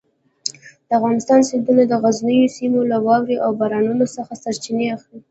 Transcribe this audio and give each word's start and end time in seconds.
د 0.87 0.89
افغانستان 0.99 1.39
سیندونه 1.49 1.83
د 1.87 1.93
غرنیو 2.03 2.53
سیمو 2.57 2.79
له 2.91 2.97
واورو 3.05 3.35
او 3.45 3.51
بارانونو 3.59 4.05
څخه 4.15 4.33
سرچینه 4.43 4.85
اخلي. 4.95 5.19